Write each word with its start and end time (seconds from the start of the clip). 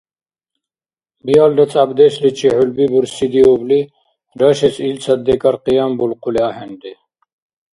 Биалра 1.25 1.65
цӀябдешличи 1.71 2.49
хӀулби 2.55 2.85
бурсидиубли, 2.91 3.79
рашес 4.39 4.75
илцад-декӀар 4.89 5.55
къиянбулхъули 5.63 6.41
ахӀенри. 6.49 6.93